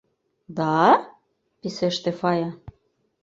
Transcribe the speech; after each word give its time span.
—Да?— 0.57 0.75
писеште 1.59 2.11
Фая. 2.19 2.49